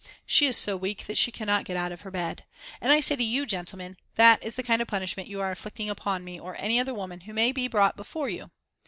[0.25, 2.43] She is so weak that she cannot get out of her bed.
[2.81, 5.91] And I say to you, gentlemen, that is the kind of punishment you are inflicting
[5.91, 8.49] upon me or any other woman who may be brought before you.